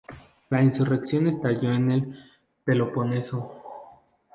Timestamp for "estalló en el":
1.27-2.15